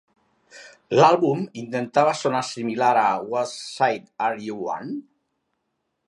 [0.99, 4.97] L'àlbum intentava sonar similar a "Whose Side Are You On?".